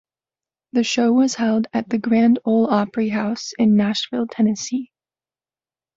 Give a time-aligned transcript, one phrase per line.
[0.71, 4.91] The show was held at the Grand Ole Opry House in Nashville, Tennessee.